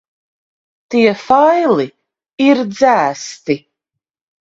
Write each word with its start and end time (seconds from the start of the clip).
Tie 0.95 1.11
faili 1.27 1.87
ir 2.49 2.65
dzēsti. 2.73 3.63